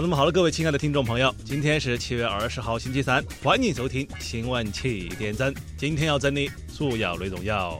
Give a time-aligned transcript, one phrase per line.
[0.00, 5.54] 那么好了，各位亲爱的听众朋友，今天是七月二十号，星期三，欢迎收听新闻七点整。
[5.76, 7.78] 今天要整理主要内容有。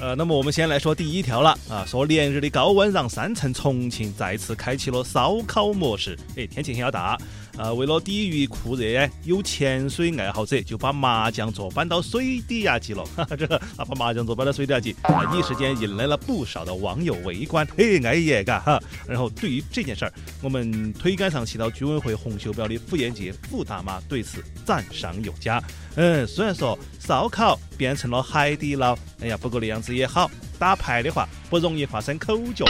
[0.00, 6.16] 呃，那么我们先来说第一条了啊，说连日的高温让山城重庆再次开启了烧烤模式。
[6.36, 7.18] 哎，天气很要大。
[7.56, 13.04] 呃，为了抵御酷热，有潜水爱好者就把麻将桌搬到水底下去了。
[13.16, 13.46] 哈 哈，这
[13.76, 14.90] 啊，把麻将桌搬到水底下去，
[15.32, 17.66] 一时间引来了不少的网友围观。
[17.78, 18.82] 嘿，安逸嘎哈。
[19.06, 25.62] 然后对于这件事儿，我们推杆上骑到居委会红袖标的傅艳杰傅大妈对此赞赏有加。
[25.94, 32.64] 嗯，虽然说烧烤变成了海底捞，哎呀，不过那样子也好，打牌的话不容易发生口角。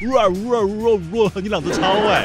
[0.00, 2.24] 呜啊呜啊呜啊呜，你啷子吵哎？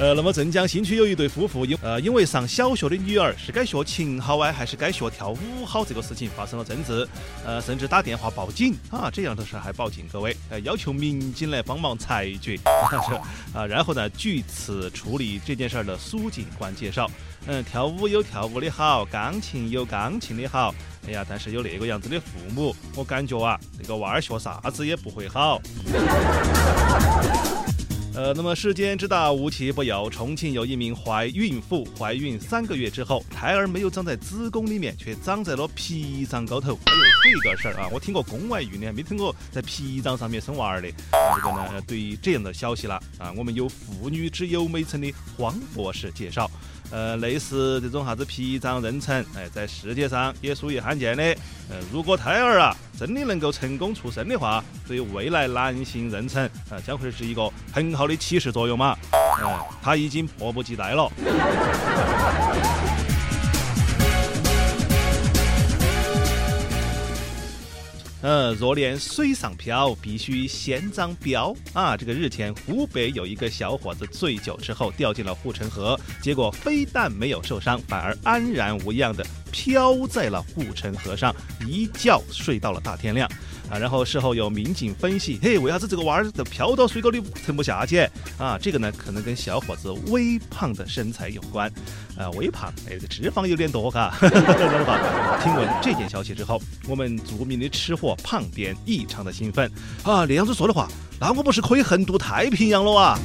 [0.00, 7.06] 呃，那么镇江新区有一对夫妇，因呃因为上小学的女儿是该学琴好啊，还是该学跳舞好这个事情发生了争执，
[7.44, 12.58] 呃，甚至打电话报警啊，这样的事还报警，各位，呃，要求民警来帮忙裁决。
[13.52, 17.06] 啊， 然后呢，据此处理这件事儿的苏警官介绍，
[17.46, 20.74] 嗯，跳舞有跳舞的好，钢琴有钢琴的好，
[21.06, 25.60] 哎呀，但是有那个样子的父母，我感觉啊，这个娃儿学啥子也不会好。
[28.12, 30.10] 呃，那么世间之大，无奇不有。
[30.10, 36.72] 重庆有一名怀孕妇，怀孕三个月之后，胎儿没有长在子宫里面，却长在了脾脏高头。
[36.86, 36.92] 哎
[37.30, 40.90] 呦，这个事儿啊，我听过宫外孕的，没听过在脾脏上面生娃儿的。
[40.90, 46.50] 这个呢，对于这样的消息了啊，我们有妇女之友美称的黄博士介绍。
[46.90, 51.22] 呃，类似这种啥子脾脏妊娠，哎，在世界上也属于罕见的。
[51.68, 58.96] 呃，如果胎儿啊真的能够成功出生的话，对未来男性妊娠啊将会是一个很好的启示作用嘛。
[59.12, 61.10] 嗯，他已经迫不及待了。
[68.54, 71.96] 若连水上漂，必须先长膘啊！
[71.96, 81.34] 这个日前，湖北有一个小伙子醉酒之后掉进了护城河，结果非但没有受伤，反而安然无恙的漂在了护城河上，
[81.66, 83.30] 一觉睡到了大天亮。
[83.70, 88.00] 啊，然后事后有民警分析，嘿，为啥子这个娃儿都飘到水沟里沉不下去？
[88.36, 91.72] 啊，这个呢，可能跟小伙子微胖的身材有关。
[92.18, 94.12] 啊，微胖，哎，这脂肪有点多，嘎。
[95.42, 99.70] 听闻这件消息之后，我们著名的吃货胖点异常的兴奋。
[100.02, 100.88] 啊，那样子说的话，
[101.18, 103.18] 那我不是可以横渡太平洋了啊？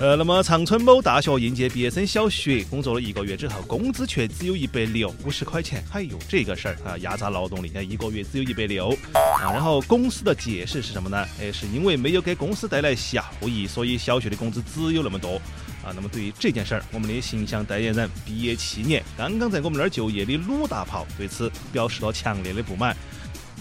[0.00, 5.82] 呃，那么长春某大学应届毕业生小雪工作了一个月之后，工资却只有一百六五十块钱。
[5.90, 9.52] 哎呦，这个事儿啊，压榨劳动力，一个月只有一百六啊。
[9.52, 11.26] 然后公司的解释是什么呢？
[11.40, 15.34] 哎，是因为没有给公司带来效益，所以小雪的工资只有那么多
[15.82, 15.90] 啊。
[15.92, 22.96] 那么对于这件事儿，我们的形象代言人毕业七年，刚刚在我们那儿就业的鲁大炮对此表示了强烈的不满。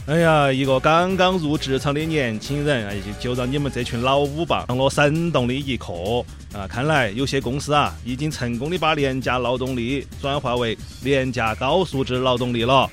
[0.07, 5.91] 哎呀，一个刚刚入职场的年轻人，哎，就就让你们这群老五棒上了生动的一课
[6.53, 6.65] 啊！
[6.65, 12.89] 看来有些公司啊，已经成功的把廉价劳动力转化为廉价高素质劳动力了。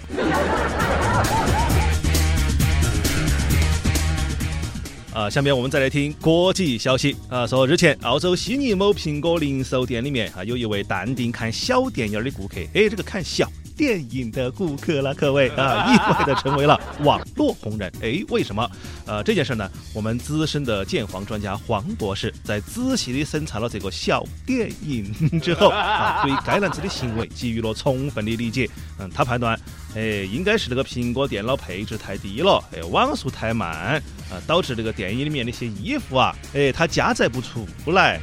[5.12, 13.48] 啊，下面我们再来听国际消息啊，说日前澳洲悉尼某苹果零售店里面啊，有一位淡定看小电影的顾客，哎，这个看小。
[13.76, 17.92] 电影的顾客了，各位啊，意外的成为了网络红人。
[18.00, 18.68] 哎，为什么？
[19.06, 28.68] 呃，这件事呢，我们资深的鉴黄专家黄博士在仔细的审查了这个小电影之后啊，对该男子的行为给予了充分的理解。
[28.98, 29.58] 嗯，他判断，
[29.94, 38.20] 哎，应该是这个苹果电脑配置太低了，哎，网速太慢啊，导致这个电影里面那些衣服啊，哎，它加载不出来。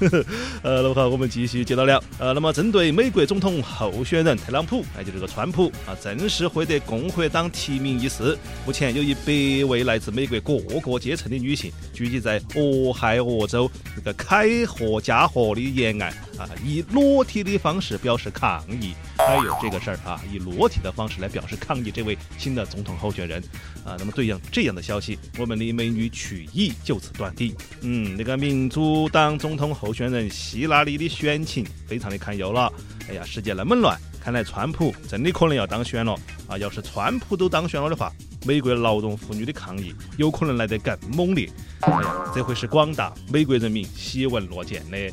[0.00, 0.24] 呵
[0.62, 2.02] 呃，那么好，我们继续接着聊。
[2.18, 8.36] 呃，那么针对美国总统候选人特朗普，哎，就这个川普啊，正式获得共和党提名一事，
[8.66, 18.92] 目前有一百位来自美国各个阶层的女性聚集在俄亥俄州这个凯霍加河的沿岸啊，以裸体的方式表示抗议。
[19.26, 23.42] 还有这个事儿啊，以裸体的方式来表示抗议这位新的总统候选人
[23.84, 23.96] 啊。
[23.98, 32.72] 那么对应这样的消息，我们的美女曲艺就此断定，嗯，那个民主党总统候选人希拉里的选情非常的堪忧了。
[33.08, 36.16] 哎呀，世界那么乱，看来川普真的可能要当选了
[36.48, 36.56] 啊！
[36.58, 38.12] 要是川普都当选了的话，
[38.44, 41.50] 美国劳动妇女的抗议有可能来得更猛烈。
[41.80, 45.12] 哎呀，这会是广大美国人民喜闻乐见的。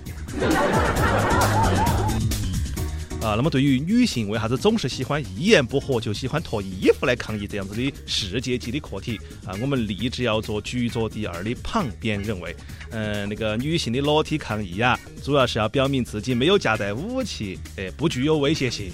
[3.23, 12.53] 啊，那么对于女性为啥子总是喜欢一言不合就喜欢脱衣服来抗议这样子的世界级的课题啊，我们立志要做局座第二的旁边人位，
[12.91, 18.91] 嗯，那个女性的裸体抗议呀，主要是要表明自己没有夹带武器，哎，不具有威胁性。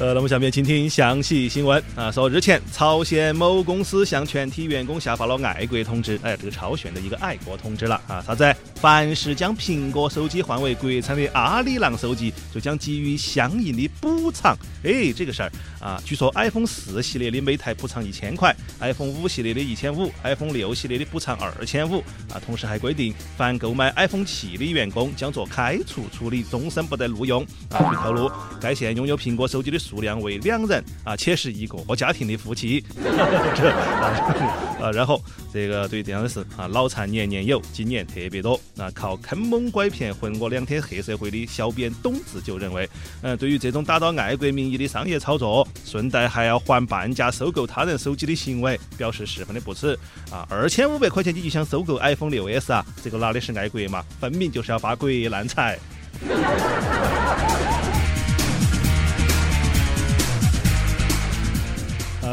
[0.00, 2.10] 呃，那么下面请听详细新闻啊。
[2.10, 8.24] 说日前，朝鲜某公司向全体员工下发了爱国通知，哎，这个朝鲜的一个爱国通知了啊。
[8.26, 8.42] 啥子？
[8.80, 14.56] 凡是将苹果手机换为国产的阿里郎手机，就将给予相应的补偿。
[14.82, 21.98] 哎，这个事儿啊，据说 iPhone 四系列的每台补偿一千块，iPhone 五系列的一千五，iPhone 六系列的补偿二千五
[22.32, 22.40] 啊。
[22.46, 27.84] 同时还规定，凡购买 iPhone 七的员工将做开除处理，终身不得录用啊。
[27.90, 28.30] 据透露，
[28.60, 29.80] 该县拥有苹果手机的。
[29.80, 32.84] 数量为两人啊，且是一个家庭的夫妻。
[34.80, 35.20] 啊，然后
[35.52, 38.60] 这个对这样的事啊，脑残年年有，今年特别多。
[38.74, 42.88] 那，靠坑蒙拐骗混过两天黑社会的小编董志就认为，
[43.22, 49.98] 嗯，对于这种打着爱国名义的商业操作，顺带还要还半价收购他人手机的行为，表示十分的不耻。
[50.30, 52.84] 啊，二千五百块钱你就想收购 iPhone 六 S 啊？
[53.02, 54.02] 这个哪里是爱国嘛？
[54.20, 55.78] 分明就是要发国难财。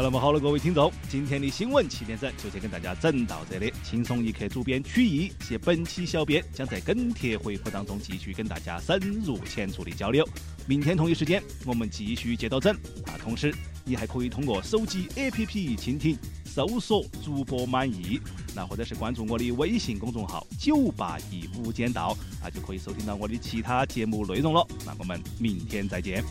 [0.08, 3.70] 那么好了，各位听众，今天的新闻七点整就先跟大家整到这里。
[3.84, 10.26] 轻松一刻，主编曲艺，携本期小编将在跟帖回复当中继续跟大家深入浅出的交流。
[10.66, 12.74] 明天同一时间，我们继续接着整。
[13.04, 18.18] 啊，同时你还可以通过手机 APP 倾听搜索主播满意，
[18.54, 24.66] 那或者是关注我的微信公众号九八一无间道，啊，就可以收听到我的其他节目内容了。
[24.86, 26.24] 那我们明天再见。